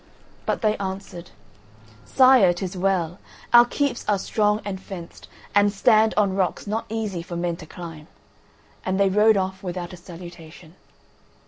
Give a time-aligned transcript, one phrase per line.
[0.47, 1.29] But they answered:
[2.05, 3.19] "Sire, it is well.
[3.53, 7.67] Our keeps are strong and fenced, and stand on rocks not easy for men to
[7.67, 8.07] climb."
[8.83, 10.73] And they rode off without a salutation.